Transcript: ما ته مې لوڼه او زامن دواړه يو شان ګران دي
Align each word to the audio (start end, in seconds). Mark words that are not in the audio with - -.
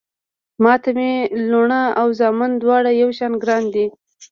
ما 0.63 0.73
ته 0.83 0.89
مې 0.97 1.11
لوڼه 1.49 1.81
او 1.99 2.07
زامن 2.19 2.51
دواړه 2.61 2.91
يو 3.01 3.09
شان 3.17 3.33
ګران 3.43 3.63
دي 3.73 3.85